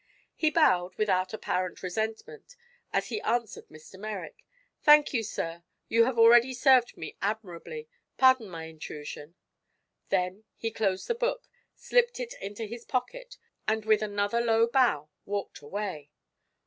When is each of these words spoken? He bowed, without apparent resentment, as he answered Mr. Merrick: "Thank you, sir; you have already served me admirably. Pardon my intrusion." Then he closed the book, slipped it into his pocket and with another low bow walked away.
He 0.33 0.49
bowed, 0.49 0.95
without 0.95 1.31
apparent 1.31 1.83
resentment, 1.83 2.55
as 2.91 3.09
he 3.09 3.21
answered 3.21 3.67
Mr. 3.69 3.99
Merrick: 3.99 4.43
"Thank 4.81 5.13
you, 5.13 5.21
sir; 5.21 5.63
you 5.89 6.05
have 6.05 6.17
already 6.17 6.55
served 6.55 6.97
me 6.97 7.17
admirably. 7.21 7.87
Pardon 8.17 8.49
my 8.49 8.63
intrusion." 8.63 9.35
Then 10.09 10.45
he 10.55 10.71
closed 10.71 11.07
the 11.07 11.13
book, 11.13 11.47
slipped 11.75 12.19
it 12.19 12.33
into 12.41 12.63
his 12.65 12.83
pocket 12.83 13.37
and 13.67 13.85
with 13.85 14.01
another 14.01 14.41
low 14.41 14.65
bow 14.65 15.09
walked 15.25 15.61
away. 15.61 16.09